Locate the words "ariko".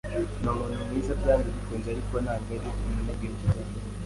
1.91-2.15